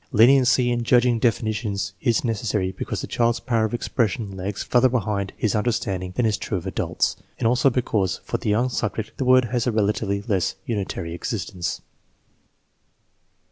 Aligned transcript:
Leniency 0.11 0.71
in 0.71 0.83
judging 0.83 1.19
definitions 1.19 1.93
is 2.01 2.23
necessary 2.23 2.71
because 2.71 3.01
the 3.01 3.05
child's 3.05 3.39
power 3.39 3.65
of 3.65 3.73
expression 3.75 4.35
lags 4.35 4.63
far 4.63 4.81
ther 4.81 4.89
behind 4.89 5.31
his 5.37 5.53
understanding 5.53 6.11
than 6.15 6.25
is 6.25 6.39
true 6.39 6.57
of 6.57 6.65
adults, 6.65 7.17
and 7.37 7.47
also 7.47 7.69
because 7.69 8.17
for 8.23 8.39
the 8.39 8.49
young 8.49 8.67
subject 8.69 9.15
the 9.17 9.25
word 9.25 9.45
has 9.45 9.67
a 9.67 9.71
rela 9.71 9.91
tively 9.91 10.27
less 10.27 10.55
unitary 10.65 11.13
existence. 11.13 11.81